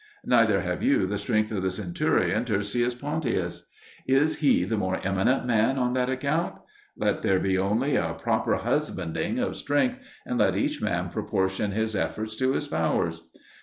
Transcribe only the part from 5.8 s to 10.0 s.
that account? Let there be only a proper husbanding of strength,